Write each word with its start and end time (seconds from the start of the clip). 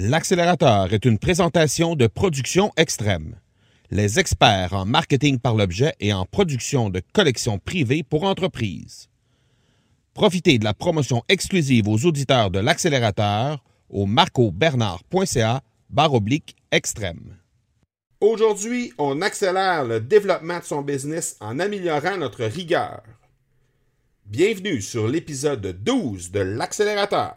L'accélérateur 0.00 0.94
est 0.94 1.04
une 1.04 1.18
présentation 1.18 1.96
de 1.96 2.06
production 2.06 2.70
extrême. 2.76 3.34
Les 3.90 4.20
experts 4.20 4.72
en 4.72 4.84
marketing 4.84 5.40
par 5.40 5.56
l'objet 5.56 5.92
et 5.98 6.12
en 6.12 6.24
production 6.24 6.88
de 6.88 7.02
collections 7.12 7.58
privées 7.58 8.04
pour 8.04 8.22
entreprises. 8.22 9.08
Profitez 10.14 10.60
de 10.60 10.64
la 10.64 10.72
promotion 10.72 11.24
exclusive 11.28 11.88
aux 11.88 12.06
auditeurs 12.06 12.52
de 12.52 12.60
l'accélérateur 12.60 13.64
au 13.90 14.06
marcobernard.ca 14.06 15.62
barre 15.90 16.14
oblique 16.14 16.54
extrême. 16.70 17.36
Aujourd'hui, 18.20 18.92
on 18.98 19.20
accélère 19.20 19.84
le 19.84 19.98
développement 19.98 20.60
de 20.60 20.64
son 20.64 20.82
business 20.82 21.36
en 21.40 21.58
améliorant 21.58 22.18
notre 22.18 22.44
rigueur. 22.44 23.02
Bienvenue 24.26 24.80
sur 24.80 25.08
l'épisode 25.08 25.82
12 25.82 26.30
de 26.30 26.38
l'accélérateur. 26.38 27.36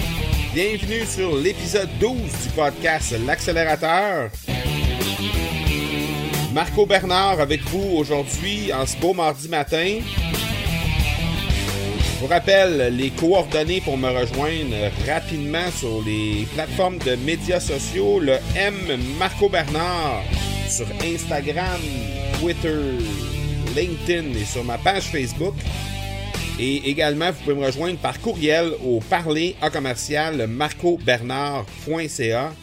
Bienvenue 0.53 1.05
sur 1.05 1.37
l'épisode 1.37 1.87
12 2.01 2.13
du 2.19 2.49
podcast 2.53 3.15
L'accélérateur. 3.25 4.29
Marco 6.53 6.85
Bernard 6.85 7.39
avec 7.39 7.61
vous 7.69 7.95
aujourd'hui 7.95 8.73
en 8.73 8.85
ce 8.85 8.97
beau 8.97 9.13
mardi 9.13 9.47
matin. 9.47 9.99
Je 11.99 12.19
vous 12.19 12.27
rappelle 12.27 12.97
les 12.97 13.11
coordonnées 13.11 13.79
pour 13.79 13.97
me 13.97 14.09
rejoindre 14.09 14.91
rapidement 15.07 15.71
sur 15.73 16.03
les 16.05 16.45
plateformes 16.53 16.97
de 16.97 17.15
médias 17.15 17.61
sociaux. 17.61 18.19
Le 18.19 18.37
M 18.57 18.75
Marco 19.17 19.47
Bernard 19.47 20.23
sur 20.67 20.87
Instagram, 21.01 21.79
Twitter, 22.41 22.97
LinkedIn 23.73 24.37
et 24.37 24.43
sur 24.43 24.65
ma 24.65 24.77
page 24.77 25.03
Facebook. 25.03 25.55
Et 26.59 26.89
également, 26.89 27.31
vous 27.31 27.43
pouvez 27.43 27.55
me 27.55 27.65
rejoindre 27.65 27.99
par 27.99 28.19
courriel 28.19 28.71
au 28.83 28.99
parler 28.99 29.55
à 29.61 29.69
commercial 29.69 30.47
marcobernard.ca. 30.47 32.53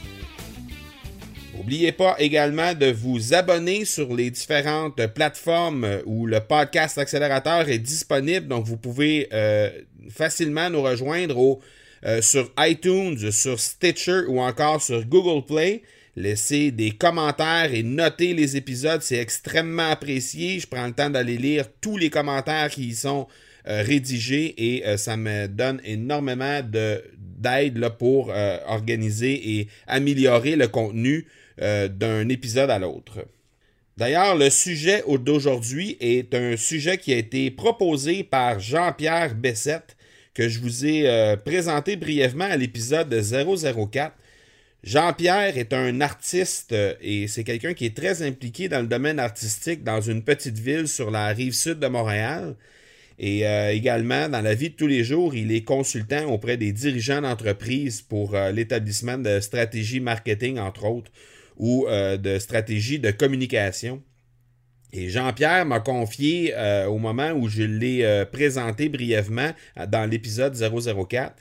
N'oubliez 1.57 1.91
pas 1.91 2.15
également 2.21 2.75
de 2.75 2.87
vous 2.87 3.35
abonner 3.35 3.85
sur 3.85 4.15
les 4.15 4.31
différentes 4.31 5.05
plateformes 5.09 5.87
où 6.07 6.27
le 6.27 6.39
podcast 6.39 6.99
accélérateur 6.99 7.69
est 7.69 7.81
disponible. 7.81 8.47
Donc, 8.47 8.65
vous 8.65 8.77
pouvez 8.77 9.29
euh, 9.33 9.71
facilement 10.09 10.71
nous 10.71 10.83
rejoindre 10.83 11.59
euh, 12.05 12.23
sur 12.23 12.53
iTunes, 12.59 13.33
sur 13.33 13.59
Stitcher 13.59 14.23
ou 14.29 14.41
encore 14.41 14.81
sur 14.81 15.05
Google 15.05 15.45
Play. 15.45 15.83
Laissez 16.15 16.71
des 16.71 16.93
commentaires 16.93 17.73
et 17.73 17.83
notez 17.83 18.35
les 18.35 18.57
épisodes, 18.57 19.03
c'est 19.03 19.19
extrêmement 19.19 19.91
apprécié. 19.91 20.59
Je 20.59 20.67
prends 20.67 20.87
le 20.87 20.93
temps 20.93 21.11
d'aller 21.11 21.37
lire 21.37 21.67
tous 21.81 21.97
les 21.97 22.11
commentaires 22.11 22.71
qui 22.71 22.89
y 22.89 22.95
sont 22.95 23.27
rédigé 23.69 24.55
et 24.57 24.87
euh, 24.87 24.97
ça 24.97 25.17
me 25.17 25.47
donne 25.47 25.81
énormément 25.85 26.61
d'aide 26.63 27.89
pour 27.99 28.31
euh, 28.31 28.59
organiser 28.67 29.59
et 29.59 29.69
améliorer 29.87 30.57
le 30.57 30.69
contenu 30.69 31.27
d'un 31.61 32.29
épisode 32.29 32.71
à 32.71 32.79
l'autre. 32.79 33.27
D'ailleurs, 33.97 34.37
le 34.37 34.49
sujet 34.49 35.03
d'aujourd'hui 35.19 35.97
est 35.99 36.33
un 36.33 36.57
sujet 36.57 36.99
qui 36.99 37.13
a 37.13 37.17
été 37.17 37.51
proposé 37.51 38.23
par 38.23 38.61
Jean-Pierre 38.61 39.35
Bessette, 39.35 39.97
que 40.35 40.49
je 40.49 40.61
vous 40.61 40.87
ai 40.87 41.35
présenté 41.45 41.97
brièvement 41.97 42.45
à 42.45 42.57
l'épisode 42.57 43.13
004. 43.13 44.15
Jean-Pierre 44.85 45.59
est 45.59 45.73
un 45.73 46.01
artiste 46.01 46.73
et 47.01 47.27
c'est 47.27 47.43
quelqu'un 47.43 47.75
qui 47.75 47.87
est 47.87 47.97
très 47.97 48.23
impliqué 48.23 48.69
dans 48.69 48.81
le 48.81 48.87
domaine 48.87 49.19
artistique 49.19 49.83
dans 49.83 50.01
une 50.01 50.23
petite 50.23 50.61
ville 50.61 50.87
sur 50.87 51.11
la 51.11 51.27
rive 51.27 51.55
sud 51.55 51.81
de 51.81 51.89
Montréal. 51.89 52.55
Et 53.19 53.47
euh, 53.47 53.73
également, 53.73 54.29
dans 54.29 54.41
la 54.41 54.55
vie 54.55 54.71
de 54.71 54.75
tous 54.75 54.87
les 54.87 55.03
jours, 55.03 55.35
il 55.35 55.51
est 55.51 55.65
consultant 55.65 56.27
auprès 56.27 56.57
des 56.57 56.73
dirigeants 56.73 57.21
d'entreprise 57.21 58.01
pour 58.01 58.37
euh, 58.37 58.53
l'établissement 58.53 59.19
de 59.19 59.41
stratégies 59.41 59.99
marketing, 59.99 60.59
entre 60.59 60.85
autres, 60.85 61.11
ou 61.57 61.87
euh, 61.89 62.17
de 62.17 62.39
stratégies 62.39 63.01
de 63.01 63.11
communication. 63.11 64.03
Et 64.93 65.09
Jean-Pierre 65.09 65.67
m'a 65.67 65.81
confié 65.81 66.55
au 66.89 66.97
moment 66.97 67.33
où 67.33 67.47
je 67.47 67.63
l'ai 67.63 68.25
présenté 68.33 68.89
brièvement 68.89 69.51
dans 69.87 70.09
l'épisode 70.09 70.57
004. 70.57 71.35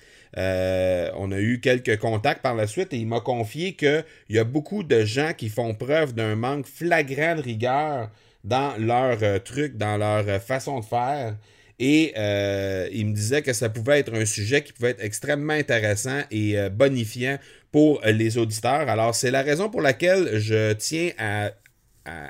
on 1.16 1.32
a 1.32 1.40
eu 1.40 1.62
quelques 1.62 1.98
contacts 1.98 2.42
par 2.42 2.56
la 2.56 2.68
suite 2.68 2.92
et 2.92 2.98
il 2.98 3.08
m'a 3.08 3.22
confié 3.22 3.72
qu'il 3.78 4.04
y 4.32 4.38
a 4.38 4.44
beaucoup 4.44 4.84
de 4.84 5.06
gens 5.06 5.32
qui 5.32 5.48
font 5.48 5.74
preuve 5.76 6.14
d'un 6.14 6.36
manque 6.36 6.66
flagrant 6.66 7.36
de 7.36 7.42
rigueur 7.42 8.12
dans 8.44 8.76
leur 8.78 9.42
truc, 9.44 9.78
dans 9.78 9.96
leur 9.96 10.42
façon 10.42 10.82
de 10.82 10.86
faire. 10.86 11.38
Et 11.80 12.14
euh, 12.18 12.90
il 12.92 13.08
me 13.08 13.14
disait 13.14 13.44
que 13.44 13.54
ça 13.54 13.70
pouvait 13.70 14.00
être 14.00 14.14
un 14.14 14.26
sujet 14.26 14.64
qui 14.64 14.74
pouvait 14.74 14.92
être 14.92 15.04
extrêmement 15.04 15.54
intéressant 15.54 16.22
et 16.32 16.58
euh, 16.58 16.70
bonifiant 16.70 17.38
pour 17.72 18.02
les 18.04 18.38
auditeurs. 18.38 18.90
Alors, 18.90 19.14
c'est 19.14 19.30
la 19.30 19.44
raison 19.44 19.70
pour 19.70 19.82
laquelle 19.82 20.40
je 20.40 20.74
tiens 20.74 21.12
à, 21.18 21.52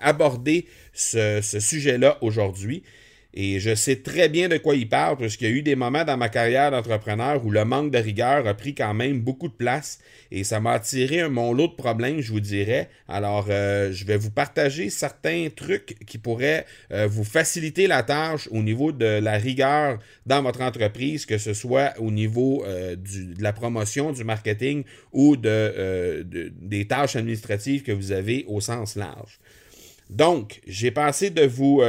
aborder 0.02 0.66
ce 0.92 1.40
sujet-là 1.42 2.18
aujourd'hui. 2.22 2.82
Et 3.34 3.60
je 3.60 3.76
sais 3.76 3.98
très 3.98 4.30
bien 4.30 4.48
de 4.48 4.58
quoi 4.58 4.76
il 4.76 4.90
parle, 4.90 5.18
parce 5.18 5.38
qu'il 5.38 5.48
y 5.48 5.52
a 5.52 5.54
eu 5.54 5.62
des 5.62 5.76
moments 5.76 6.04
dans 6.04 6.18
ma 6.18 6.30
carrière 6.30 6.72
d'entrepreneur 6.72 7.46
où 7.46 7.52
le 7.52 7.66
manque 7.66 7.92
de 7.92 7.98
rigueur 7.98 8.48
a 8.48 8.54
pris 8.54 8.74
quand 8.74 8.94
même 8.94 9.20
beaucoup 9.20 9.48
de 9.48 9.54
place. 9.54 10.00
Et 10.32 10.44
ça 10.44 10.60
m'a 10.60 10.72
attiré 10.72 11.28
mon 11.30 11.54
lot 11.54 11.68
de 11.68 11.76
problèmes, 11.76 12.20
je 12.20 12.32
vous 12.32 12.40
dirais. 12.40 12.90
Alors, 13.08 13.48
euh, 13.50 13.92
je 13.92 14.06
vais 14.06 14.18
vous 14.18 14.32
partager 14.32 14.90
certains 14.90 15.50
trucs 15.56 15.98
qui 16.06 16.18
pourraient 16.18 16.66
euh, 16.92 17.08
vous 17.08 17.24
faciliter 17.24 17.88
la 17.88 18.02
tâche 18.02 18.48
au 18.52 18.64
niveau 18.64 18.92
de 18.92 19.20
la 19.20 19.34
rigueur 19.34 20.00
dans 20.26 20.42
votre 20.42 20.62
entreprise, 20.62 21.26
que 21.26 21.38
ce 21.38 21.54
soit 21.54 21.94
au 22.00 22.12
niveau 22.12 22.64
euh, 22.66 22.96
de 22.96 23.42
la 23.42 23.54
promotion, 23.54 24.14
du 24.14 24.24
marketing 24.24 24.84
ou 25.12 25.38
de, 25.38 26.24
des 26.60 26.88
tâches 26.88 27.16
administratives 27.16 27.84
que 27.84 27.92
vous 27.92 28.12
avez 28.12 28.46
au 28.48 28.62
sens 28.62 28.96
large. 28.96 29.40
Donc, 30.10 30.62
j'ai 30.66 30.92
pensé 30.92 31.30
de 31.30 31.46
vous 31.46 31.82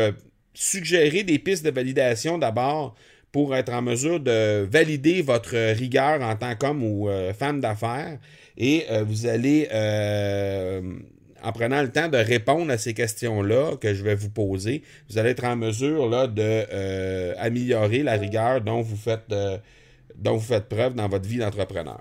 suggérer 0.59 1.23
des 1.23 1.39
pistes 1.39 1.65
de 1.65 1.71
validation 1.71 2.37
d'abord 2.37 2.97
pour 3.31 3.55
être 3.55 3.73
en 3.73 3.81
mesure 3.81 4.19
de 4.19 4.67
valider 4.69 5.23
votre 5.23 5.57
rigueur 5.73 6.21
en 6.21 6.35
tant 6.35 6.57
qu'homme 6.57 6.83
ou 6.83 7.09
euh, 7.09 7.33
femme 7.33 7.61
d'affaires. 7.61 8.19
Et 8.57 8.87
euh, 8.91 9.05
vous 9.05 9.27
allez, 9.27 9.69
euh, 9.73 10.81
en 11.45 11.53
prenant 11.53 11.81
le 11.81 11.93
temps 11.93 12.09
de 12.09 12.17
répondre 12.17 12.73
à 12.73 12.79
ces 12.79 12.93
questions-là 12.93 13.77
que 13.77 13.95
je 13.95 14.03
vais 14.03 14.17
vous 14.17 14.31
poser, 14.31 14.83
vous 15.09 15.19
allez 15.19 15.31
être 15.31 15.45
en 15.45 15.55
mesure 15.55 16.09
là, 16.09 16.27
de 16.27 16.65
la 18.03 18.13
rigueur 18.15 18.61
dont 18.61 18.81
vous 18.81 18.97
faites, 18.97 19.33
dont 20.17 20.37
vous 20.37 20.47
faites 20.55 20.69
preuve 20.69 20.95
dans 20.95 21.09
votre 21.09 21.29
vie 21.29 21.39
d'entrepreneur. 21.39 22.01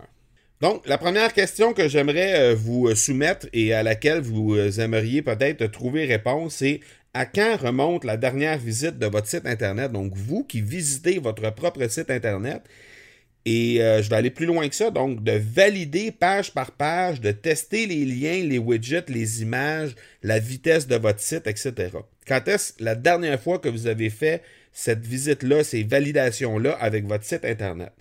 Donc, 0.62 0.88
la 0.88 0.98
première 0.98 1.34
question 1.34 1.74
que 1.74 1.88
j'aimerais 1.88 2.56
vous 2.56 2.96
soumettre 2.96 3.46
et 3.54 3.76
à 3.76 3.84
laquelle 3.84 4.22
vous 4.22 4.58
aimeriez 4.80 5.22
peut-être 5.22 5.68
trouver 5.68 6.06
réponse, 6.06 6.56
c'est 6.56 6.80
à 7.14 7.26
quand 7.26 7.58
remonte 7.58 8.04
la 8.04 8.18
dernière 8.18 8.58
visite 8.58 9.00
de 9.00 9.08
votre 9.08 9.28
site 9.28 9.46
Internet? 9.46 9.92
Donc, 9.92 10.14
vous 10.16 10.44
qui 10.44 10.62
visitez 10.62 11.20
votre 11.20 11.50
propre 11.52 11.88
site 11.88 12.12
Internet, 12.12 12.64
et 13.50 13.82
euh, 13.82 14.02
je 14.02 14.10
vais 14.10 14.18
aller 14.18 14.30
plus 14.30 14.46
loin 14.46 14.68
que 14.68 14.76
ça, 14.76 14.92
donc 14.92 15.24
de 15.24 15.32
valider 15.32 16.12
page 16.12 16.54
par 16.54 16.72
page, 16.72 17.22
de 17.22 17.32
tester 17.32 17.88
les 17.88 18.04
liens, 18.04 18.44
les 18.44 18.58
widgets, 18.58 19.06
les 19.08 19.42
images, 19.42 19.96
la 20.22 20.38
vitesse 20.38 20.86
de 20.86 20.98
votre 20.98 21.22
site, 21.22 21.48
etc. 21.48 21.92
Quand 22.28 22.46
est-ce 22.50 22.74
la 22.80 22.94
dernière 22.96 23.42
fois 23.42 23.58
que 23.60 23.70
vous 23.70 23.88
avez 23.88 24.10
fait 24.10 24.42
cette 24.74 25.06
visite-là, 25.06 25.64
ces 25.64 25.84
validations-là 25.84 26.74
avec 26.74 27.06
votre 27.06 27.24
site 27.24 27.46
Internet? 27.46 27.94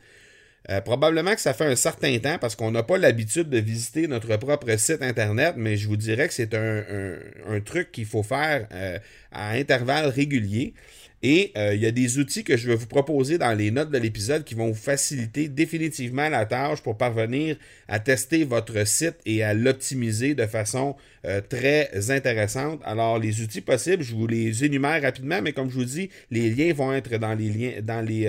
Euh, 0.69 0.81
probablement 0.81 1.35
que 1.35 1.41
ça 1.41 1.55
fait 1.55 1.65
un 1.67 1.77
certain 1.77 2.19
temps 2.19 2.39
parce 2.41 2.57
qu'on 2.57 2.73
n'a 2.73 2.83
pas 2.83 2.99
l'habitude 2.99 3.49
de 3.49 3.59
visiter 3.59 4.09
notre 4.09 4.37
propre 4.37 4.77
site 4.77 5.01
Internet, 5.01 5.55
mais 5.57 5.77
je 5.77 5.87
vous 5.87 5.97
dirais 5.97 6.27
que 6.27 6.35
c'est 6.35 6.55
un, 6.55 7.61
truc 7.65 7.93
qu'il 7.93 8.07
faut 8.07 8.25
faire 8.25 8.67
euh, 8.73 8.99
à 9.31 9.51
intervalles 9.51 10.07
réguliers. 10.07 10.75
Et 11.23 11.53
euh, 11.57 11.75
il 11.75 11.81
y 11.81 11.87
a 11.87 11.93
des 11.93 12.19
outils 12.19 12.45
que 12.45 12.57
je 12.57 12.69
vais 12.69 12.75
vous 12.75 12.87
proposer 12.87 13.39
dans 13.39 13.53
les 13.57 13.71
notes 13.71 13.91
de 13.91 13.99
l'épisode 13.99 14.45
qui 14.45 14.55
vont 14.55 14.69
vous 14.69 14.75
faciliter 14.75 15.49
définitivement 15.49 16.29
la 16.29 16.45
tâche 16.47 16.83
pour 16.83 16.99
parvenir 16.99 17.57
à 17.89 17.99
tester 18.01 18.45
votre 18.45 18.87
site 18.87 19.17
et 19.25 19.43
à 19.43 19.55
l'optimiser 19.55 20.35
de 20.35 20.47
façon 20.47 20.95
très 21.49 22.11
intéressante. 22.11 22.81
Alors, 22.85 23.19
les 23.19 23.41
outils 23.41 23.63
possibles, 23.63 24.05
je 24.05 24.15
vous 24.15 24.27
les 24.27 24.65
énumère 24.65 25.03
rapidement, 25.03 25.41
mais 25.43 25.53
comme 25.53 25.71
je 25.71 25.77
vous 25.77 25.85
dis, 25.85 26.11
les 26.31 26.51
liens 26.51 26.73
vont 26.73 26.93
être 26.93 27.17
dans 27.17 27.35
les 27.35 27.49
liens, 27.49 27.73
dans 27.83 28.07
les 28.07 28.29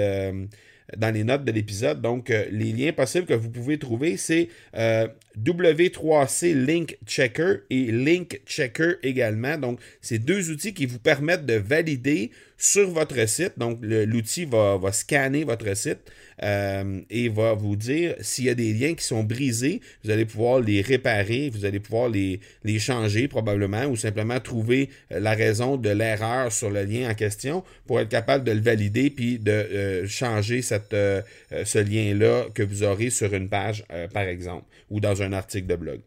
dans 0.95 1.13
les 1.13 1.23
notes 1.23 1.43
de 1.43 1.51
l'épisode. 1.51 2.01
Donc, 2.01 2.29
les 2.29 2.71
liens 2.71 2.93
possibles 2.93 3.25
que 3.25 3.33
vous 3.33 3.49
pouvez 3.49 3.77
trouver, 3.77 4.15
c'est 4.15 4.47
W3C 4.75 6.53
Link 6.53 6.97
Checker 7.05 7.55
et 7.69 7.91
Link 7.91 8.41
Checker 8.45 8.93
également. 9.03 9.57
Donc, 9.57 9.79
c'est 10.01 10.19
deux 10.19 10.49
outils 10.49 10.73
qui 10.73 10.85
vous 10.85 10.99
permettent 10.99 11.45
de 11.45 11.55
valider 11.55 12.31
sur 12.57 12.89
votre 12.89 13.27
site. 13.29 13.53
Donc, 13.57 13.79
l'outil 13.81 14.45
va, 14.45 14.79
scanner 14.91 15.43
votre 15.43 15.75
site 15.75 15.99
euh, 16.43 17.01
et 17.09 17.29
va 17.29 17.53
vous 17.53 17.75
dire 17.75 18.15
s'il 18.21 18.45
y 18.45 18.49
a 18.49 18.55
des 18.55 18.73
liens 18.73 18.95
qui 18.95 19.03
sont 19.03 19.23
brisés, 19.23 19.81
vous 20.03 20.09
allez 20.09 20.25
pouvoir 20.25 20.59
les 20.59 20.81
réparer, 20.81 21.49
vous 21.49 21.65
allez 21.65 21.79
pouvoir 21.79 22.09
les, 22.09 22.39
changer 22.79 23.27
probablement 23.27 23.85
ou 23.85 23.95
simplement 23.95 24.39
trouver 24.39 24.89
euh, 25.11 25.19
la 25.19 25.33
raison 25.33 25.77
de 25.77 25.89
l'erreur 25.89 26.51
sur 26.51 26.69
le 26.69 26.83
lien 26.83 27.09
en 27.09 27.13
question 27.15 27.63
pour 27.85 27.99
être 27.99 28.09
capable 28.09 28.43
de 28.43 28.51
le 28.51 28.61
valider 28.61 29.09
puis 29.09 29.39
de 29.39 29.51
euh, 29.51 30.07
changer 30.07 30.61
ce 30.61 31.79
lien-là 31.79 32.45
que 32.53 32.63
vous 32.63 32.83
aurez 32.83 33.09
sur 33.09 33.33
une 33.33 33.49
page, 33.49 33.83
par 34.13 34.23
exemple, 34.23 34.65
ou 34.89 34.99
dans 34.99 35.21
un 35.21 35.33
article 35.33 35.67
de 35.67 35.75
blog. 35.75 36.01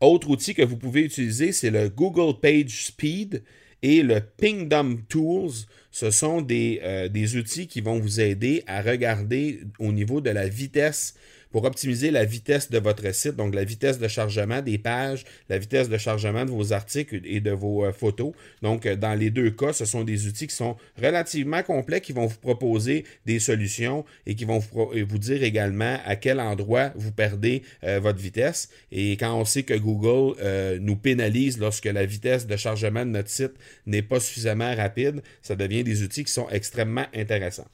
Autre 0.00 0.30
outil 0.30 0.54
que 0.54 0.62
vous 0.62 0.76
pouvez 0.76 1.02
utiliser, 1.02 1.52
c'est 1.52 1.70
le 1.70 1.88
Google 1.88 2.40
Page 2.40 2.86
Speed 2.86 3.42
et 3.82 4.02
le 4.02 4.20
Pingdom 4.20 4.98
Tools. 5.08 5.52
Ce 5.90 6.10
sont 6.10 6.40
des, 6.40 7.08
des 7.10 7.36
outils 7.36 7.66
qui 7.66 7.80
vont 7.80 7.98
vous 7.98 8.20
aider 8.20 8.62
à 8.68 8.80
regarder 8.80 9.60
au 9.80 9.90
niveau 9.90 10.20
de 10.20 10.30
la 10.30 10.46
vitesse 10.46 11.14
pour 11.50 11.64
optimiser 11.64 12.10
la 12.10 12.24
vitesse 12.24 12.70
de 12.70 12.78
votre 12.78 13.12
site, 13.14 13.36
donc 13.36 13.54
la 13.54 13.64
vitesse 13.64 13.98
de 13.98 14.08
chargement 14.08 14.62
des 14.62 14.78
pages, 14.78 15.24
la 15.48 15.58
vitesse 15.58 15.88
de 15.88 15.98
chargement 15.98 16.44
de 16.44 16.50
vos 16.50 16.72
articles 16.72 17.20
et 17.24 17.40
de 17.40 17.50
vos 17.50 17.84
euh, 17.84 17.92
photos. 17.92 18.32
Donc, 18.62 18.86
euh, 18.86 18.96
dans 18.96 19.14
les 19.14 19.30
deux 19.30 19.50
cas, 19.50 19.72
ce 19.72 19.84
sont 19.84 20.04
des 20.04 20.26
outils 20.26 20.46
qui 20.46 20.54
sont 20.54 20.76
relativement 21.00 21.62
complets, 21.62 22.00
qui 22.00 22.12
vont 22.12 22.26
vous 22.26 22.38
proposer 22.38 23.04
des 23.26 23.40
solutions 23.40 24.04
et 24.26 24.34
qui 24.34 24.44
vont 24.44 24.58
vous, 24.58 25.18
dire 25.18 25.42
également 25.42 25.98
à 26.04 26.16
quel 26.16 26.40
endroit 26.40 26.92
vous 26.94 27.12
perdez 27.12 27.62
euh, 27.84 28.00
votre 28.00 28.18
vitesse. 28.18 28.70
Et 28.92 29.12
quand 29.12 29.34
on 29.34 29.44
sait 29.44 29.64
que 29.64 29.74
Google 29.74 30.36
nous 30.80 30.96
pénalise 30.96 31.58
lorsque 31.58 31.86
la 31.86 32.04
vitesse 32.04 32.46
de 32.46 32.56
chargement 32.56 33.04
de 33.04 33.10
notre 33.10 33.28
site 33.28 33.52
n'est 33.86 34.02
pas 34.02 34.20
suffisamment 34.20 34.74
rapide, 34.74 35.22
ça 35.42 35.56
devient 35.56 35.84
des 35.84 36.02
outils 36.02 36.24
qui 36.24 36.32
sont 36.32 36.48
extrêmement 36.50 37.06
intéressants. 37.14 37.66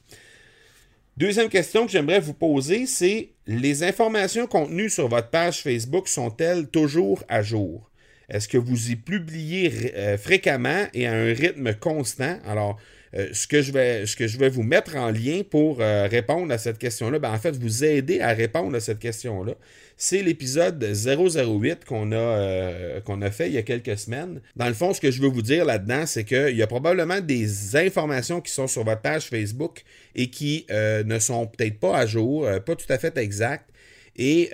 Deuxième 1.17 1.49
question 1.49 1.87
que 1.87 1.91
j'aimerais 1.91 2.19
vous 2.19 2.35
poser, 2.35 2.85
c'est 2.85 3.29
les 3.47 3.81
informations 3.81 4.45
contenues 4.45 4.91
sur 4.91 5.07
votre 5.07 5.31
page 5.31 5.63
Facebook 5.63 6.07
sont-elles 6.07 6.67
toujours 6.67 7.23
à 7.27 7.41
jour? 7.41 7.89
Est-ce 8.29 8.47
que 8.47 8.59
vous 8.59 8.91
y 8.91 8.95
publiez 8.95 9.93
euh, 9.95 10.19
fréquemment 10.19 10.85
et 10.93 11.07
à 11.07 11.13
un 11.13 11.33
rythme 11.33 11.73
constant? 11.73 12.37
Alors, 12.45 12.77
euh, 13.17 13.29
ce, 13.33 13.47
que 13.47 13.61
je 13.61 13.71
vais, 13.71 14.05
ce 14.05 14.15
que 14.15 14.27
je 14.27 14.37
vais 14.37 14.49
vous 14.49 14.63
mettre 14.63 14.95
en 14.95 15.09
lien 15.09 15.41
pour 15.49 15.81
euh, 15.81 16.07
répondre 16.07 16.53
à 16.53 16.57
cette 16.57 16.77
question-là, 16.77 17.17
ben, 17.17 17.31
en 17.31 17.39
fait, 17.39 17.55
vous 17.55 17.83
aider 17.83 18.19
à 18.21 18.33
répondre 18.33 18.75
à 18.75 18.79
cette 18.79 18.99
question-là, 18.99 19.55
c'est 19.95 20.21
l'épisode 20.21 20.83
008 20.83 21.83
qu'on 21.85 22.11
a, 22.11 22.15
euh, 22.15 23.01
qu'on 23.01 23.21
a 23.23 23.31
fait 23.31 23.47
il 23.47 23.53
y 23.53 23.57
a 23.57 23.63
quelques 23.63 23.97
semaines. 23.97 24.41
Dans 24.55 24.67
le 24.67 24.75
fond, 24.75 24.93
ce 24.93 25.01
que 25.01 25.09
je 25.09 25.21
veux 25.21 25.29
vous 25.29 25.41
dire 25.41 25.65
là-dedans, 25.65 26.05
c'est 26.05 26.25
qu'il 26.25 26.55
y 26.55 26.61
a 26.61 26.67
probablement 26.67 27.19
des 27.19 27.75
informations 27.75 28.39
qui 28.39 28.51
sont 28.51 28.67
sur 28.67 28.83
votre 28.83 29.01
page 29.01 29.25
Facebook 29.25 29.83
et 30.13 30.29
qui 30.29 30.67
ne 30.69 31.19
sont 31.19 31.47
peut-être 31.47 31.79
pas 31.79 31.97
à 31.97 32.05
jour, 32.05 32.47
pas 32.65 32.75
tout 32.75 32.85
à 32.91 32.99
fait 32.99 33.17
exactes 33.17 33.69
et 34.15 34.49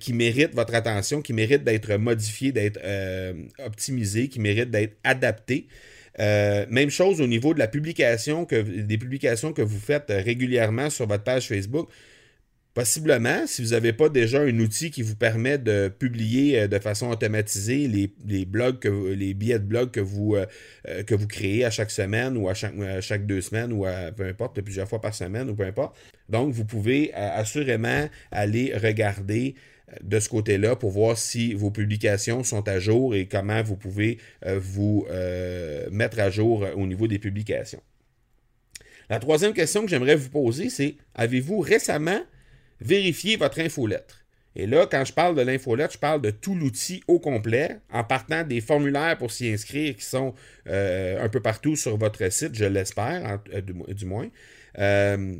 qui 0.00 0.12
méritent 0.12 0.54
votre 0.54 0.74
attention, 0.74 1.22
qui 1.22 1.32
méritent 1.32 1.64
d'être 1.64 1.96
modifiées, 1.96 2.52
d'être 2.52 2.80
optimisées, 3.64 4.28
qui 4.28 4.40
méritent 4.40 4.70
d'être 4.70 4.96
adaptées. 5.04 5.66
Euh, 6.20 6.66
même 6.70 6.90
chose 6.90 7.20
au 7.20 7.26
niveau 7.26 7.54
de 7.54 7.58
la 7.58 7.68
publication, 7.68 8.44
que, 8.44 8.60
des 8.62 8.98
publications 8.98 9.52
que 9.52 9.62
vous 9.62 9.78
faites 9.78 10.06
régulièrement 10.08 10.90
sur 10.90 11.06
votre 11.06 11.24
page 11.24 11.48
Facebook. 11.48 11.88
Possiblement, 12.72 13.46
si 13.46 13.62
vous 13.62 13.70
n'avez 13.70 13.92
pas 13.92 14.08
déjà 14.08 14.40
un 14.40 14.58
outil 14.58 14.90
qui 14.90 15.02
vous 15.02 15.14
permet 15.14 15.58
de 15.58 15.86
publier 15.96 16.62
euh, 16.62 16.66
de 16.66 16.78
façon 16.80 17.08
automatisée 17.08 17.86
les, 17.86 18.44
blogs, 18.44 18.80
que, 18.80 19.12
les 19.12 19.32
billets 19.32 19.60
de 19.60 19.64
blog 19.64 19.92
que 19.92 20.00
vous, 20.00 20.34
euh, 20.34 21.02
que 21.04 21.14
vous 21.14 21.28
créez 21.28 21.64
à 21.64 21.70
chaque 21.70 21.92
semaine 21.92 22.36
ou 22.36 22.48
à 22.48 22.54
chaque, 22.54 22.74
chaque 23.00 23.26
deux 23.26 23.40
semaines 23.40 23.72
ou 23.72 23.84
à, 23.84 24.10
peu 24.10 24.26
importe, 24.26 24.60
plusieurs 24.60 24.88
fois 24.88 25.00
par 25.00 25.14
semaine 25.14 25.50
ou 25.50 25.54
peu 25.54 25.64
importe. 25.64 25.96
Donc, 26.28 26.52
vous 26.52 26.64
pouvez 26.64 27.12
assurément 27.14 28.08
aller 28.32 28.76
regarder 28.76 29.54
de 30.02 30.18
ce 30.18 30.28
côté-là 30.28 30.76
pour 30.76 30.90
voir 30.90 31.16
si 31.18 31.54
vos 31.54 31.70
publications 31.70 32.42
sont 32.42 32.66
à 32.68 32.78
jour 32.78 33.14
et 33.14 33.26
comment 33.26 33.62
vous 33.62 33.76
pouvez 33.76 34.18
euh, 34.46 34.58
vous 34.60 35.06
euh, 35.10 35.88
mettre 35.90 36.20
à 36.20 36.30
jour 36.30 36.66
au 36.76 36.86
niveau 36.86 37.06
des 37.06 37.18
publications. 37.18 37.82
La 39.10 39.18
troisième 39.18 39.52
question 39.52 39.82
que 39.82 39.88
j'aimerais 39.88 40.16
vous 40.16 40.30
poser, 40.30 40.70
c'est 40.70 40.96
avez-vous 41.14 41.60
récemment 41.60 42.20
vérifié 42.80 43.36
votre 43.36 43.60
infolettre? 43.60 44.24
Et 44.56 44.66
là, 44.66 44.86
quand 44.88 45.04
je 45.04 45.12
parle 45.12 45.34
de 45.34 45.42
l'infolettre, 45.42 45.94
je 45.94 45.98
parle 45.98 46.20
de 46.20 46.30
tout 46.30 46.54
l'outil 46.54 47.02
au 47.08 47.18
complet, 47.18 47.78
en 47.92 48.04
partant 48.04 48.44
des 48.44 48.60
formulaires 48.60 49.18
pour 49.18 49.32
s'y 49.32 49.48
inscrire 49.48 49.96
qui 49.96 50.04
sont 50.04 50.32
euh, 50.68 51.22
un 51.22 51.28
peu 51.28 51.40
partout 51.40 51.74
sur 51.74 51.96
votre 51.96 52.30
site, 52.32 52.54
je 52.54 52.64
l'espère, 52.64 53.40
du, 53.88 54.04
moins. 54.04 54.28
Euh, 54.78 55.34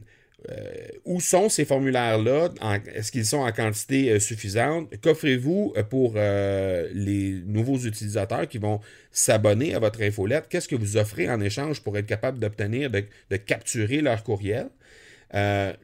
où 1.04 1.20
sont 1.20 1.48
ces 1.48 1.64
formulaires-là? 1.64 2.50
Est-ce 2.94 3.12
qu'ils 3.12 3.26
sont 3.26 3.38
en 3.38 3.52
quantité 3.52 4.10
euh, 4.10 4.20
suffisante? 4.20 4.90
Qu'offrez-vous 5.02 5.74
euh, 5.76 5.82
pour 5.82 6.14
les 6.14 7.42
nouveaux 7.46 7.78
utilisateurs 7.78 8.48
qui 8.48 8.58
vont 8.58 8.80
s'abonner 9.10 9.74
à 9.74 9.78
votre 9.78 10.02
infolette? 10.02 10.46
Qu'est-ce 10.48 10.68
que 10.68 10.76
vous 10.76 10.96
offrez 10.96 11.28
en 11.30 11.40
échange 11.40 11.80
pour 11.80 11.96
être 11.96 12.06
capable 12.06 12.38
d'obtenir, 12.38 12.90
de, 12.90 13.36
capturer 13.36 14.00
leur 14.00 14.22
courriel? 14.22 14.68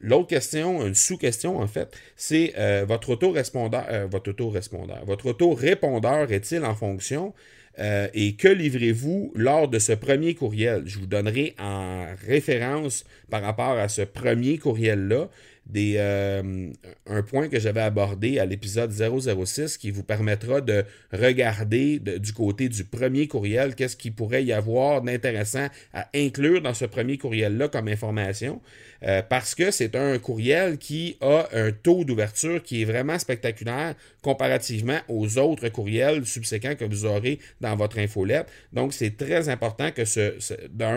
L'autre 0.01 0.27
question, 0.27 0.85
une 0.85 0.95
sous-question 0.95 1.59
en 1.59 1.67
fait, 1.67 1.93
c'est 2.15 2.53
votre 2.87 3.09
autorespondeur, 3.09 4.07
votre 4.09 4.29
autorespondeur, 4.29 5.03
votre 5.05 5.25
autorépondeur 5.27 6.31
est-il 6.31 6.63
en 6.63 6.75
fonction? 6.75 7.33
Euh, 7.79 8.07
et 8.13 8.35
que 8.35 8.47
livrez-vous 8.47 9.31
lors 9.35 9.67
de 9.67 9.79
ce 9.79 9.93
premier 9.93 10.35
courriel? 10.35 10.83
Je 10.85 10.99
vous 10.99 11.05
donnerai 11.05 11.55
en 11.59 12.05
référence 12.27 13.05
par 13.29 13.41
rapport 13.41 13.77
à 13.77 13.87
ce 13.87 14.01
premier 14.01 14.57
courriel-là 14.57 15.29
euh, 15.77 16.71
un 17.07 17.23
point 17.23 17.47
que 17.47 17.59
j'avais 17.59 17.81
abordé 17.81 18.39
à 18.39 18.45
l'épisode 18.45 18.91
006 18.91 19.77
qui 19.77 19.91
vous 19.91 20.03
permettra 20.03 20.61
de 20.61 20.83
regarder 21.13 21.99
du 21.99 22.33
côté 22.33 22.69
du 22.69 22.83
premier 22.83 23.27
courriel 23.27 23.75
qu'est-ce 23.75 23.95
qu'il 23.95 24.13
pourrait 24.13 24.43
y 24.43 24.53
avoir 24.53 25.01
d'intéressant 25.01 25.67
à 25.93 26.09
inclure 26.13 26.61
dans 26.61 26.73
ce 26.73 26.85
premier 26.85 27.17
courriel-là 27.17 27.69
comme 27.69 27.87
information. 27.87 28.61
Euh, 29.03 29.21
parce 29.27 29.55
que 29.55 29.71
c'est 29.71 29.95
un 29.95 30.19
courriel 30.19 30.77
qui 30.77 31.17
a 31.21 31.47
un 31.53 31.71
taux 31.71 32.03
d'ouverture 32.03 32.61
qui 32.61 32.83
est 32.83 32.85
vraiment 32.85 33.17
spectaculaire 33.17 33.95
comparativement 34.21 34.99
aux 35.07 35.37
autres 35.39 35.69
courriels 35.69 36.25
subséquents 36.25 36.75
que 36.75 36.85
vous 36.85 37.05
aurez 37.05 37.39
dans 37.61 37.75
votre 37.75 37.97
infolette. 37.97 38.47
Donc, 38.73 38.93
c'est 38.93 39.17
très 39.17 39.49
important 39.49 39.91
que 39.91 40.05
ce, 40.05 40.35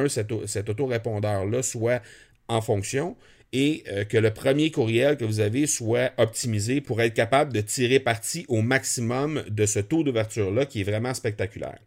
cet, 0.09 0.47
cet 0.47 0.69
autorépondeur-là 0.69 1.63
soit 1.63 2.03
en 2.49 2.61
fonction 2.61 3.17
et 3.55 3.85
euh, 3.89 4.05
que 4.05 4.19
le 4.19 4.35
premier 4.35 4.71
courriel 4.73 5.17
que 5.17 5.25
vous 5.25 5.39
avez 5.39 5.67
soit 5.67 6.13
optimisé 6.19 6.81
pour 6.81 7.01
être 7.01 7.15
capable 7.15 7.53
de 7.53 7.61
tirer 7.61 8.01
parti 8.01 8.45
au 8.49 8.61
maximum 8.61 9.45
de 9.49 9.65
ce 9.65 9.79
taux 9.79 10.03
d'ouverture-là 10.03 10.67
qui 10.67 10.81
est 10.81 10.85
vraiment 10.85 11.15
spectaculaire. 11.15 11.79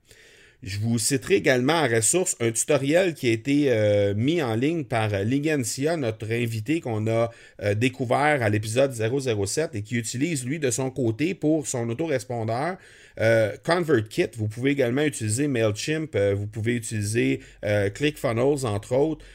Je 0.64 0.80
vous 0.80 0.98
citerai 0.98 1.36
également 1.36 1.74
en 1.74 1.88
ressource 1.88 2.36
un 2.40 2.52
tutoriel 2.52 3.14
qui 3.14 3.28
a 3.28 3.32
été 3.32 3.66
euh, 3.68 4.16
mis 4.16 4.42
en 4.42 4.56
ligne 4.56 4.86
par 4.86 5.10
Ligencia, 5.24 5.98
notre 5.98 6.32
invité 6.32 6.80
qu'on 6.82 7.06
a 7.06 7.30
euh, 7.62 7.76
découvert 7.76 8.42
à 8.42 8.50
l'épisode 8.50 8.92
007 8.92 9.76
et 9.76 9.82
qui 9.84 9.98
utilise 9.98 10.46
lui 10.46 10.58
de 10.58 10.72
son 10.72 10.90
côté 10.90 11.36
pour 11.36 11.68
son 11.68 11.88
autorespondeur 11.90 12.78
euh, 13.20 13.56
ConvertKit, 13.64 14.30
vous 14.38 14.48
pouvez 14.48 14.72
également 14.72 15.04
utiliser 15.04 15.48
MailChimp, 15.48 16.16
euh, 16.16 16.34
vous 16.36 16.48
pouvez 16.48 16.76
utiliser 16.76 17.40
euh, 17.66 17.90
ClickFunnels, 17.90 18.66
entre 18.66 18.94
autres. 18.94 19.26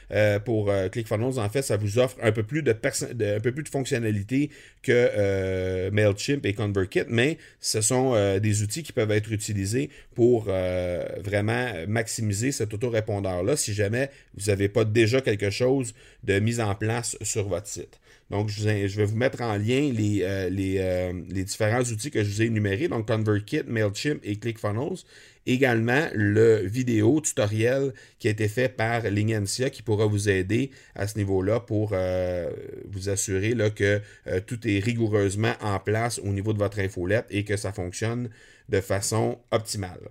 pour 0.44 0.70
ClickFunnels, 0.90 1.38
en 1.38 1.48
fait, 1.48 1.62
ça 1.62 1.76
vous 1.76 1.98
offre 1.98 2.16
un 2.22 2.32
peu 2.32 2.42
plus 2.42 2.62
de, 2.62 2.70
un 2.72 3.40
peu 3.40 3.52
plus 3.52 3.64
de 3.64 3.68
fonctionnalités 3.68 4.50
que 4.82 5.90
MailChimp 5.90 6.44
et 6.44 6.52
ConvertKit, 6.54 7.04
mais 7.08 7.38
ce 7.60 7.80
sont 7.80 8.38
des 8.38 8.62
outils 8.62 8.82
qui 8.82 8.92
peuvent 8.92 9.10
être 9.10 9.32
utilisés 9.32 9.90
pour 10.14 10.44
vraiment 10.44 11.72
maximiser 11.88 12.52
cet 12.52 12.74
autorépondeur-là 12.74 13.56
si 13.56 13.72
jamais 13.72 14.10
vous 14.36 14.50
n'avez 14.50 14.68
pas 14.68 14.84
déjà 14.84 15.20
quelque 15.20 15.50
chose 15.50 15.94
de 16.24 16.38
mis 16.38 16.60
en 16.60 16.74
place 16.74 17.16
sur 17.22 17.48
votre 17.48 17.66
site. 17.66 18.00
Donc, 18.32 18.48
je, 18.48 18.62
vais 18.64 19.04
vous 19.04 19.14
mettre 19.14 19.42
en 19.42 19.58
lien 19.58 19.92
les, 19.92 20.22
euh, 20.22 20.48
euh, 20.50 21.12
les, 21.28 21.44
différents 21.44 21.82
outils 21.82 22.10
que 22.10 22.24
je 22.24 22.30
vous 22.30 22.40
ai 22.40 22.46
énumérés, 22.46 22.88
donc 22.88 23.06
ConvertKit, 23.06 23.64
MailChimp 23.66 24.20
et 24.24 24.36
ClickFunnels. 24.36 25.00
Également, 25.44 26.06
le 26.14 26.66
vidéo 26.66 27.20
tutoriel 27.20 27.92
qui 28.18 28.28
a 28.28 28.30
été 28.30 28.48
fait 28.48 28.70
par 28.70 29.02
Lingencia 29.02 29.68
qui 29.68 29.82
pourra 29.82 30.06
vous 30.06 30.30
aider 30.30 30.70
à 30.94 31.06
ce 31.06 31.18
niveau-là 31.18 31.60
pour 31.60 31.90
euh, 31.92 32.50
vous 32.88 33.10
assurer 33.10 33.52
là, 33.52 33.68
que 33.68 34.00
tout 34.46 34.66
est 34.66 34.78
rigoureusement 34.78 35.52
en 35.60 35.78
place 35.78 36.18
au 36.18 36.28
niveau 36.28 36.54
de 36.54 36.58
votre 36.58 36.78
infolette 36.78 37.26
et 37.28 37.44
que 37.44 37.58
ça 37.58 37.70
fonctionne 37.70 38.30
de 38.70 38.80
façon 38.80 39.40
optimale. 39.50 40.08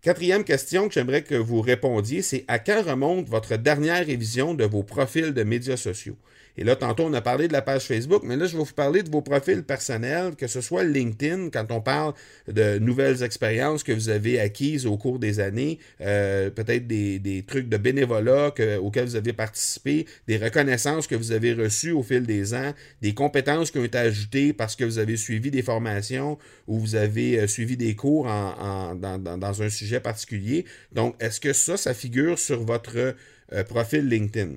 Quatrième 0.00 0.44
question 0.44 0.88
que 0.88 0.94
j'aimerais 0.94 1.22
que 1.22 1.34
vous 1.34 1.60
répondiez, 1.60 2.22
c'est 2.22 2.44
à 2.48 2.58
quand 2.58 2.82
remonte 2.82 3.28
votre 3.28 3.56
dernière 3.56 4.06
révision 4.06 4.54
de 4.54 4.64
vos 4.64 4.82
profils 4.82 5.34
de 5.34 5.42
médias 5.42 5.76
sociaux? 5.76 6.16
Et 6.58 6.64
là, 6.64 6.76
tantôt, 6.76 7.04
on 7.04 7.12
a 7.12 7.20
parlé 7.20 7.48
de 7.48 7.52
la 7.52 7.62
page 7.62 7.84
Facebook, 7.84 8.22
mais 8.24 8.36
là, 8.36 8.46
je 8.46 8.56
vais 8.56 8.62
vous 8.62 8.72
parler 8.72 9.02
de 9.02 9.10
vos 9.10 9.20
profils 9.20 9.62
personnels, 9.62 10.36
que 10.36 10.46
ce 10.46 10.60
soit 10.60 10.84
LinkedIn, 10.84 11.50
quand 11.50 11.70
on 11.70 11.80
parle 11.80 12.14
de 12.48 12.78
nouvelles 12.78 13.22
expériences 13.22 13.82
que 13.82 13.92
vous 13.92 14.08
avez 14.08 14.40
acquises 14.40 14.86
au 14.86 14.96
cours 14.96 15.18
des 15.18 15.40
années, 15.40 15.78
euh, 16.00 16.50
peut-être 16.50 16.86
des, 16.86 17.44
trucs 17.46 17.68
de 17.68 17.76
bénévolat 17.76 18.54
auxquels 18.80 19.04
vous 19.04 19.16
avez 19.16 19.32
participé, 19.32 20.06
des 20.26 20.38
reconnaissances 20.38 21.06
que 21.06 21.14
vous 21.14 21.32
avez 21.32 21.52
reçues 21.52 21.92
au 21.92 22.02
fil 22.02 22.22
des 22.22 22.54
ans, 22.54 22.72
des 23.02 23.14
compétences 23.14 23.70
qui 23.70 23.78
ont 23.78 23.84
été 23.84 23.98
ajoutées 23.98 24.52
parce 24.52 24.76
que 24.76 24.84
vous 24.84 24.98
avez 24.98 25.16
suivi 25.16 25.50
des 25.50 25.62
formations 25.62 26.38
ou 26.66 26.78
vous 26.78 26.94
avez 26.94 27.38
euh, 27.38 27.46
suivi 27.46 27.76
des 27.76 27.94
cours 27.94 28.26
dans, 28.26 29.62
un 29.62 29.68
sujet 29.68 30.00
particulier. 30.00 30.64
Donc, 30.92 31.14
est-ce 31.20 31.40
que 31.40 31.52
ça, 31.52 31.76
ça 31.76 31.94
figure 31.94 32.38
sur 32.38 32.62
votre 32.64 33.14
euh, 33.52 33.64
profil 33.64 34.08
LinkedIn? 34.08 34.54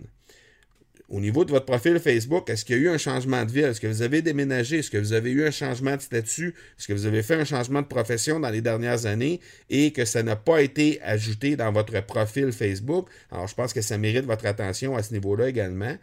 Au 1.10 1.20
niveau 1.20 1.44
de 1.44 1.50
votre 1.50 1.66
profil 1.66 1.98
Facebook, 1.98 2.48
est-ce 2.52 2.64
qu'il 2.64 2.76
y 2.76 2.80
a 2.80 2.82
eu 2.84 2.90
un 2.90 3.00
changement 3.00 3.44
de 3.44 3.52
vie? 3.52 3.62
Est-ce 3.62 3.82
que 3.82 3.88
vous 3.88 4.04
avez 4.04 4.22
déménagé? 4.22 4.78
Est-ce 4.78 4.92
que 4.92 4.98
vous 5.00 5.14
avez 5.14 5.32
eu 5.32 5.44
un 5.44 5.50
changement 5.50 5.96
de 5.96 6.02
statut? 6.02 6.54
Est-ce 6.78 6.88
que 6.88 6.94
vous 6.94 7.08
avez 7.08 7.24
fait 7.24 7.34
un 7.34 7.46
changement 7.46 7.82
de 7.82 7.88
profession 7.88 8.40
dans 8.40 8.52
les 8.52 8.62
dernières 8.62 9.08
années 9.08 9.40
et 9.72 9.92
que 9.92 10.06
ça 10.06 10.22
n'a 10.22 10.36
pas 10.36 10.62
été 10.62 11.02
ajouté 11.02 11.56
dans 11.56 11.72
votre 11.72 12.00
profil 12.06 12.52
Facebook? 12.52 13.08
Alors, 13.32 13.48
je 13.48 13.56
pense 13.56 13.74
que 13.74 13.82
ça 13.82 13.98
mérite 13.98 14.26
votre 14.26 14.46
attention 14.46 14.96
à 14.96 15.02
ce 15.02 15.12
niveau-là 15.14 15.50
également. 15.50 15.98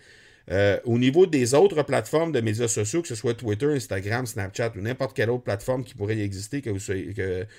Euh, 0.50 0.78
au 0.84 0.98
niveau 0.98 1.26
des 1.26 1.54
autres 1.54 1.82
plateformes 1.82 2.30
de 2.30 2.40
médias 2.40 2.68
sociaux, 2.68 3.02
que 3.02 3.08
ce 3.08 3.16
soit 3.16 3.34
Twitter, 3.34 3.66
Instagram, 3.66 4.26
Snapchat 4.26 4.72
ou 4.76 4.80
n'importe 4.80 5.16
quelle 5.16 5.30
autre 5.30 5.42
plateforme 5.42 5.82
qui 5.82 5.94
pourrait 5.94 6.20
exister 6.20 6.62
que 6.62 6.78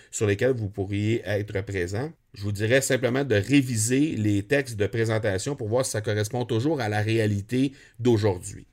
sur 0.09 0.27
lesquelles 0.27 0.55
vous 0.55 0.69
pourriez 0.69 1.21
être 1.25 1.61
présent, 1.61 2.11
je 2.33 2.43
vous 2.43 2.53
dirais 2.53 2.81
simplement 2.81 3.25
de 3.25 3.35
réviser 3.35 4.15
les 4.15 4.43
textes 4.43 4.77
de 4.77 4.87
présentation 4.87 5.55
pour 5.55 5.67
voir 5.67 5.85
si 5.85 5.91
ça 5.91 6.01
correspond 6.01 6.45
toujours 6.45 6.79
à 6.79 6.87
la 6.87 7.01
réalité 7.01 7.73
d'aujourd'hui. 7.99 8.67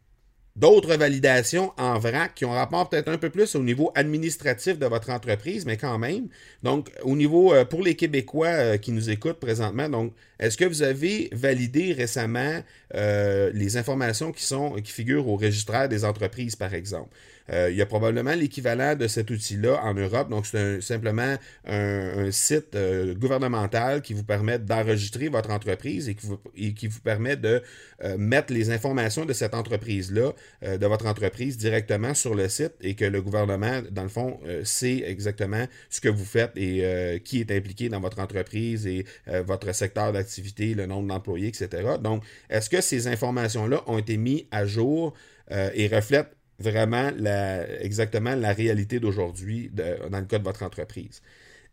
D'autres 0.57 0.95
validations 0.97 1.73
en 1.79 1.99
vrac 1.99 2.33
qui 2.37 2.45
ont 2.45 2.53
rapport 2.53 2.89
peut-être 2.89 3.09
un 3.09 3.19
peu 3.19 3.29
plus 3.29 3.57
au 3.57 3.63
niveau 3.65 3.91
administratif 3.97 4.79
de 4.79 4.87
votre 4.87 5.11
entreprise, 5.11 5.67
mais 5.67 5.77
quand 5.77 5.99
même. 5.99 6.29
Donc, 6.63 6.93
au 7.03 7.17
niveau, 7.17 7.53
euh, 7.53 7.65
pour 7.65 7.83
les 7.83 7.97
Québécois 7.97 8.47
euh, 8.47 8.77
qui 8.77 8.93
nous 8.93 9.11
écoutent 9.11 9.41
présentement, 9.41 9.89
donc, 9.89 10.13
est-ce 10.39 10.57
que 10.57 10.65
vous 10.65 10.83
avez 10.83 11.29
validé 11.33 11.93
récemment 11.93 12.63
euh, 12.95 13.51
les 13.53 13.77
informations 13.77 14.31
qui, 14.31 14.45
sont, 14.45 14.75
qui 14.75 14.93
figurent 14.93 15.27
au 15.27 15.37
registraire 15.37 15.89
des 15.89 16.05
entreprises, 16.05 16.55
par 16.55 16.73
exemple? 16.73 17.11
Euh, 17.51 17.71
il 17.71 17.77
y 17.77 17.83
a 17.83 17.87
probablement 17.87 18.35
l'équivalent 18.35 18.97
de 18.97 19.07
cet 19.07 19.31
outil-là 19.31 19.81
en 19.83 19.95
Europe. 19.95 20.31
Donc, 20.31 20.47
c'est 20.47 20.81
simplement 20.81 21.37
un, 21.67 22.31
site 22.31 22.75
euh, 22.75 23.15
gouvernemental 23.15 24.03
qui 24.03 24.15
vous 24.15 24.25
permet 24.25 24.59
d'enregistrer 24.59 25.29
votre 25.29 25.51
entreprise 25.51 26.09
et 26.09 26.15
qui 26.15 26.87
vous, 26.87 27.01
permet 27.01 27.37
de 27.37 27.63
euh, 28.03 28.17
mettre 28.17 28.53
les 28.53 28.71
informations 28.71 29.25
de 29.25 29.33
cette 29.33 29.55
entreprise-là, 29.55 30.33
de 30.63 30.87
votre 30.87 31.07
entreprise, 31.07 31.57
directement 31.57 32.15
sur 32.15 32.35
le 32.35 32.49
site 32.49 32.73
et 32.81 32.95
que 32.95 33.05
le 33.05 33.21
gouvernement, 33.21 33.83
dans 33.91 34.03
le 34.03 34.09
fond, 34.09 34.41
sait 34.63 35.03
exactement 35.07 35.67
ce 35.91 36.01
que 36.01 36.09
vous 36.09 36.25
faites 36.25 36.53
et 36.57 37.21
qui 37.25 37.41
est 37.41 37.51
impliqué 37.51 37.89
dans 37.89 38.01
votre 38.01 38.19
entreprise 38.21 38.87
et 38.87 39.05
votre 39.47 39.75
secteur 39.75 40.13
d'activité, 40.13 40.75
le 40.75 40.87
nombre 40.87 41.09
d'employés, 41.09 41.49
etc. 41.49 41.95
Donc, 42.01 42.23
est-ce 42.49 42.71
que 42.71 42.81
ces 42.81 43.09
informations-là 43.09 43.83
ont 43.87 43.99
été 43.99 44.17
mises 44.17 44.45
à 44.51 44.67
jour 44.67 45.15
et 45.51 45.89
reflètent 45.89 46.35
vraiment 46.71 47.11
exactement 47.81 48.35
la 48.35 48.53
réalité 48.53 48.99
d'aujourd'hui 49.01 49.71
dans 50.11 50.19
le 50.19 50.27
cas 50.27 50.39
de 50.39 50.45
votre 50.45 50.63
entreprise. 50.63 51.21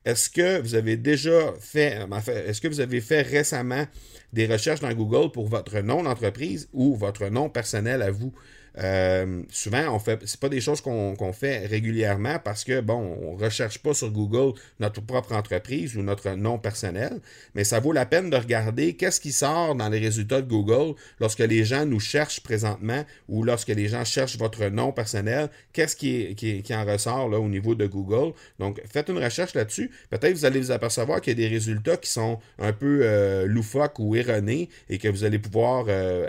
Est-ce 0.03 0.29
que 0.29 0.59
vous 0.61 0.75
avez 0.75 0.97
déjà 0.97 1.53
fait, 1.59 1.99
est-ce 2.47 2.59
que 2.59 2.67
vous 2.67 2.79
avez 2.79 3.01
fait 3.01 3.21
récemment 3.21 3.85
des 4.33 4.47
recherches 4.47 4.79
dans 4.79 4.93
Google 4.93 5.31
pour 5.31 5.47
votre 5.47 5.79
nom 5.81 6.03
d'entreprise 6.03 6.67
ou 6.73 6.95
votre 6.95 7.27
nom 7.29 7.49
personnel 7.49 8.01
à 8.01 8.09
vous? 8.09 8.33
Euh, 8.77 9.43
souvent, 9.49 9.93
on 9.93 9.99
fait, 9.99 10.19
c'est 10.25 10.39
pas 10.39 10.49
des 10.49 10.61
choses 10.61 10.81
qu'on 10.81 11.33
fait 11.33 11.65
régulièrement 11.65 12.39
parce 12.39 12.63
que, 12.63 12.79
bon, 12.81 13.17
on 13.21 13.35
recherche 13.35 13.79
pas 13.79 13.93
sur 13.93 14.11
Google 14.11 14.57
notre 14.79 15.01
propre 15.01 15.33
entreprise 15.33 15.97
ou 15.97 16.01
notre 16.01 16.29
nom 16.31 16.57
personnel, 16.57 17.19
mais 17.53 17.63
ça 17.63 17.79
vaut 17.79 17.91
la 17.91 18.05
peine 18.05 18.29
de 18.29 18.37
regarder 18.37 18.93
qu'est-ce 18.93 19.19
qui 19.19 19.31
sort 19.31 19.75
dans 19.75 19.89
les 19.89 19.99
résultats 19.99 20.41
de 20.41 20.47
Google 20.47 20.95
lorsque 21.19 21.39
les 21.39 21.65
gens 21.65 21.85
nous 21.85 21.99
cherchent 21.99 22.41
présentement 22.41 23.03
ou 23.27 23.43
lorsque 23.43 23.69
les 23.69 23.87
gens 23.87 24.05
cherchent 24.05 24.37
votre 24.37 24.65
nom 24.67 24.91
personnel, 24.91 25.49
qu'est-ce 25.73 25.95
qui, 25.95 26.63
en 26.73 26.85
ressort 26.85 27.31
au 27.31 27.49
niveau 27.49 27.75
de 27.75 27.85
Google. 27.87 28.33
Donc, 28.59 28.81
faites 28.91 29.09
une 29.09 29.21
recherche 29.21 29.53
là-dessus. 29.53 29.91
Peut-être 30.09 30.33
vous 30.33 30.45
allez 30.45 30.59
vous 30.59 30.71
apercevoir 30.71 31.21
qu'il 31.21 31.39
y 31.39 31.43
a 31.43 31.49
des 31.49 31.53
résultats 31.53 31.97
qui 31.97 32.09
sont 32.09 32.39
un 32.59 32.73
peu 32.73 33.01
euh, 33.03 33.45
loufoques 33.45 33.99
ou 33.99 34.15
erronés 34.15 34.69
et 34.89 34.97
que 34.97 35.07
vous 35.07 35.23
allez 35.23 35.39
pouvoir 35.39 35.85
euh, 35.89 36.27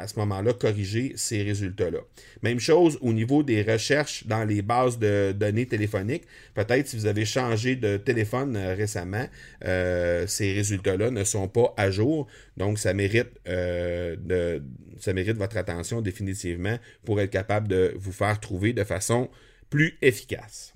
à 0.00 0.08
ce 0.08 0.18
moment-là 0.18 0.52
corriger 0.52 1.12
ces 1.16 1.42
résultats-là. 1.42 1.98
Même 2.42 2.58
chose 2.58 2.98
au 3.00 3.12
niveau 3.12 3.42
des 3.42 3.62
recherches 3.62 4.26
dans 4.26 4.44
les 4.44 4.62
bases 4.62 4.98
de 4.98 5.32
données 5.32 5.66
téléphoniques. 5.66 6.24
Peut-être 6.54 6.88
si 6.88 6.96
vous 6.96 7.06
avez 7.06 7.24
changé 7.24 7.76
de 7.76 7.96
téléphone 7.96 8.56
euh, 8.56 8.74
récemment, 8.74 9.26
euh, 9.64 10.26
ces 10.26 10.52
résultats-là 10.52 11.10
ne 11.10 11.24
sont 11.24 11.48
pas 11.48 11.74
à 11.76 11.90
jour. 11.90 12.26
Donc, 12.56 12.78
ça 12.78 12.94
mérite, 12.94 13.28
euh, 13.46 14.16
de, 14.18 14.62
ça 14.98 15.12
mérite 15.12 15.36
votre 15.36 15.56
attention 15.56 16.00
définitivement 16.00 16.78
pour 17.04 17.20
être 17.20 17.30
capable 17.30 17.68
de 17.68 17.94
vous 17.96 18.12
faire 18.12 18.40
trouver 18.40 18.72
de 18.72 18.84
façon 18.84 19.28
plus 19.68 19.98
efficace. 20.00 20.72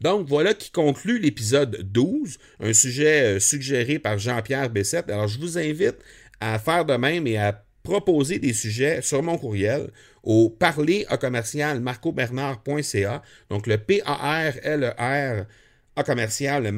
Donc 0.00 0.26
voilà 0.26 0.54
qui 0.54 0.70
conclut 0.72 1.20
l'épisode 1.20 1.82
12, 1.82 2.38
un 2.58 2.72
sujet 2.72 3.38
suggéré 3.38 4.00
par 4.00 4.18
Jean-Pierre 4.18 4.68
Bessette. 4.68 5.08
Alors 5.08 5.28
je 5.28 5.38
vous 5.38 5.58
invite 5.58 5.96
à 6.40 6.58
faire 6.58 6.84
de 6.84 6.94
même 6.94 7.26
et 7.28 7.38
à 7.38 7.64
proposer 7.82 8.38
des 8.38 8.52
sujets 8.52 9.02
sur 9.02 9.22
mon 9.22 9.38
courriel 9.38 9.90
au 10.22 10.50
parler 10.50 11.04
à 11.08 11.16
commercial 11.16 11.80
marcobernard.ca. 11.80 13.22
Donc 13.50 13.66
le 13.66 13.78
P-A-R-L-E-R 13.78 15.46
à 15.96 16.04
commercial. 16.04 16.72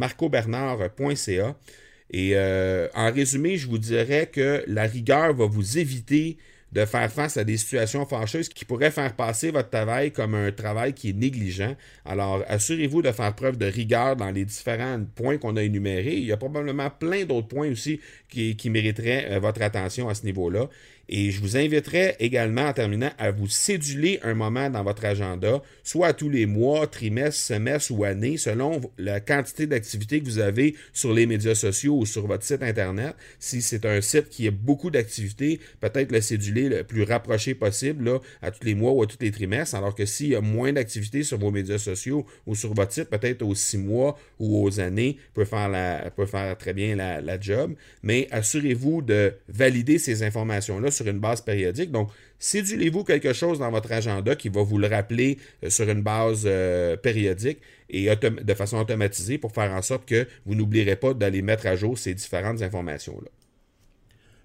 Et 2.10 2.32
euh, 2.34 2.88
en 2.94 3.12
résumé, 3.12 3.56
je 3.56 3.66
vous 3.66 3.78
dirais 3.78 4.26
que 4.26 4.64
la 4.66 4.84
rigueur 4.84 5.34
va 5.34 5.46
vous 5.46 5.78
éviter 5.78 6.38
de 6.74 6.84
faire 6.84 7.10
face 7.10 7.36
à 7.36 7.44
des 7.44 7.56
situations 7.56 8.04
fâcheuses 8.04 8.48
qui 8.48 8.64
pourraient 8.64 8.90
faire 8.90 9.14
passer 9.14 9.52
votre 9.52 9.70
travail 9.70 10.10
comme 10.10 10.34
un 10.34 10.50
travail 10.50 10.92
qui 10.92 11.10
est 11.10 11.12
négligent. 11.12 11.76
Alors, 12.04 12.44
assurez-vous 12.48 13.00
de 13.00 13.12
faire 13.12 13.32
preuve 13.34 13.56
de 13.56 13.66
rigueur 13.66 14.16
dans 14.16 14.30
les 14.32 14.44
différents 14.44 15.00
points 15.14 15.38
qu'on 15.38 15.56
a 15.56 15.62
énumérés. 15.62 16.16
Il 16.16 16.24
y 16.24 16.32
a 16.32 16.36
probablement 16.36 16.90
plein 16.90 17.24
d'autres 17.24 17.46
points 17.46 17.70
aussi 17.70 18.00
qui, 18.28 18.56
qui 18.56 18.70
mériteraient 18.70 19.28
euh, 19.30 19.38
votre 19.38 19.62
attention 19.62 20.08
à 20.08 20.14
ce 20.14 20.24
niveau-là. 20.24 20.68
Et 21.08 21.30
je 21.30 21.40
vous 21.40 21.56
inviterai 21.56 22.16
également, 22.18 22.66
en 22.66 22.72
terminant, 22.72 23.10
à 23.18 23.30
vous 23.30 23.48
céduler 23.48 24.20
un 24.22 24.34
moment 24.34 24.70
dans 24.70 24.82
votre 24.82 25.04
agenda, 25.04 25.62
soit 25.82 26.14
tous 26.14 26.30
les 26.30 26.46
mois, 26.46 26.86
trimestres, 26.86 27.40
semestres 27.40 27.92
ou 27.92 28.04
années, 28.04 28.36
selon 28.36 28.80
la 28.98 29.20
quantité 29.20 29.66
d'activités 29.66 30.20
que 30.20 30.24
vous 30.24 30.38
avez 30.38 30.74
sur 30.92 31.12
les 31.12 31.26
médias 31.26 31.54
sociaux 31.54 31.98
ou 31.98 32.06
sur 32.06 32.26
votre 32.26 32.44
site 32.44 32.62
Internet. 32.62 33.14
Si 33.38 33.60
c'est 33.60 33.84
un 33.84 34.00
site 34.00 34.28
qui 34.28 34.48
a 34.48 34.50
beaucoup 34.50 34.90
d'activités, 34.90 35.60
peut-être 35.80 36.12
le 36.12 36.20
céduler 36.20 36.68
le 36.68 36.84
plus 36.84 37.02
rapproché 37.02 37.54
possible 37.54 38.04
là, 38.04 38.18
à 38.42 38.50
tous 38.50 38.64
les 38.64 38.74
mois 38.74 38.92
ou 38.92 39.02
à 39.02 39.06
tous 39.06 39.18
les 39.20 39.30
trimestres, 39.30 39.74
alors 39.74 39.94
que 39.94 40.06
s'il 40.06 40.28
y 40.28 40.34
a 40.36 40.40
moins 40.40 40.72
d'activités 40.72 41.22
sur 41.22 41.38
vos 41.38 41.50
médias 41.50 41.78
sociaux 41.78 42.24
ou 42.46 42.54
sur 42.54 42.72
votre 42.74 42.92
site, 42.92 43.10
peut-être 43.10 43.42
aux 43.42 43.54
six 43.54 43.78
mois 43.78 44.18
ou 44.38 44.64
aux 44.64 44.80
années, 44.80 45.18
peut 45.34 45.44
faire, 45.44 46.10
peut 46.16 46.26
faire 46.26 46.56
très 46.56 46.72
bien 46.72 46.96
la 46.96 47.40
job. 47.40 47.74
Mais 48.02 48.28
assurez-vous 48.30 49.02
de 49.02 49.34
valider 49.48 49.98
ces 49.98 50.22
informations-là 50.22 50.90
sur 50.94 51.06
une 51.06 51.18
base 51.18 51.40
périodique. 51.40 51.90
Donc, 51.90 52.10
cédulez-vous 52.38 53.04
quelque 53.04 53.32
chose 53.32 53.58
dans 53.58 53.70
votre 53.70 53.92
agenda 53.92 54.34
qui 54.36 54.48
va 54.48 54.62
vous 54.62 54.78
le 54.78 54.86
rappeler 54.86 55.38
euh, 55.62 55.70
sur 55.70 55.88
une 55.88 56.02
base 56.02 56.44
euh, 56.46 56.96
périodique 56.96 57.58
et 57.90 58.08
de 58.16 58.54
façon 58.54 58.78
automatisée 58.78 59.38
pour 59.38 59.52
faire 59.52 59.70
en 59.72 59.82
sorte 59.82 60.06
que 60.06 60.26
vous 60.46 60.54
n'oublierez 60.54 60.96
pas 60.96 61.14
d'aller 61.14 61.42
mettre 61.42 61.66
à 61.66 61.76
jour 61.76 61.98
ces 61.98 62.14
différentes 62.14 62.62
informations-là. 62.62 63.28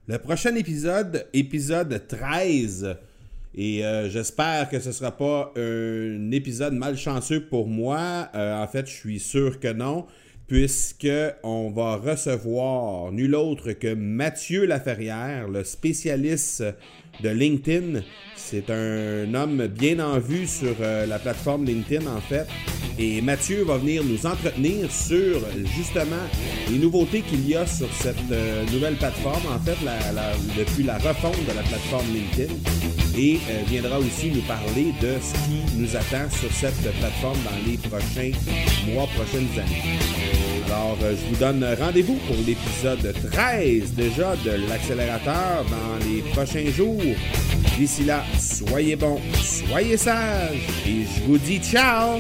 Le 0.07 0.17
prochain 0.17 0.55
épisode, 0.55 1.27
épisode 1.33 2.05
13, 2.07 2.97
et 3.55 3.85
euh, 3.85 4.09
j'espère 4.09 4.69
que 4.69 4.79
ce 4.79 4.89
ne 4.89 4.93
sera 4.93 5.15
pas 5.15 5.53
un 5.55 6.31
épisode 6.31 6.73
malchanceux 6.73 7.45
pour 7.45 7.67
moi. 7.67 8.29
en 8.33 8.67
fait, 8.67 8.87
je 8.87 8.93
suis 8.93 9.19
sûr 9.19 9.59
que 9.59 9.71
non 9.71 10.05
puisqu'on 10.49 11.69
va 11.69 11.97
recevoir 11.97 13.11
nul 13.11 13.35
autre 13.35 13.71
que 13.73 13.93
Mathieu 13.93 14.65
Laferrière, 14.65 15.47
le 15.47 15.63
spécialiste 15.63 16.63
de 17.21 17.29
LinkedIn. 17.29 18.01
C'est 18.35 18.71
un 18.71 19.33
homme 19.35 19.67
bien 19.67 19.99
en 19.99 20.17
vue 20.19 20.47
sur 20.47 20.75
euh, 20.81 21.05
la 21.05 21.19
plateforme 21.19 21.65
LinkedIn, 21.65 22.07
en 22.07 22.19
fait. 22.19 22.47
Et 22.97 23.21
Mathieu 23.21 23.63
va 23.63 23.77
venir 23.77 24.03
nous 24.03 24.25
entretenir 24.25 24.91
sur, 24.91 25.39
justement, 25.77 26.15
les 26.69 26.79
nouveautés 26.79 27.21
qu'il 27.21 27.47
y 27.47 27.55
a 27.55 27.67
sur 27.67 27.91
cette 27.93 28.15
euh, 28.31 28.65
nouvelle 28.73 28.95
plateforme, 28.95 29.43
en 29.53 29.59
fait, 29.59 29.77
depuis 30.57 30.83
la 30.83 30.97
refonte 30.97 31.39
de 31.45 31.55
la 31.55 31.61
plateforme 31.61 32.07
LinkedIn. 32.11 32.53
Et 33.17 33.35
euh, 33.35 33.61
viendra 33.67 33.99
aussi 33.99 34.31
nous 34.31 34.41
parler 34.41 34.93
de 35.01 35.13
ce 35.21 35.33
qui 35.45 35.77
nous 35.77 35.95
attend 35.95 36.29
sur 36.31 36.51
cette 36.51 36.81
plateforme 36.99 37.37
dans 37.43 37.69
les 37.69 37.77
prochains 37.77 38.31
mois, 38.87 39.07
prochaines 39.15 39.49
années. 39.59 40.38
Alors, 40.69 40.97
euh, 41.01 41.15
je 41.15 41.29
vous 41.29 41.39
donne 41.39 41.65
rendez-vous 41.79 42.15
pour 42.27 42.35
l'épisode 42.45 43.15
13 43.31 43.93
déjà 43.93 44.35
de 44.45 44.51
l'accélérateur 44.69 45.65
dans 45.65 46.05
les 46.07 46.21
prochains 46.31 46.69
jours. 46.69 47.01
D'ici 47.75 48.03
là, 48.03 48.23
soyez 48.37 48.95
bons, 48.95 49.19
soyez 49.41 49.97
sages 49.97 50.57
et 50.85 51.05
je 51.05 51.23
vous 51.23 51.39
dis 51.39 51.57
ciao! 51.57 52.19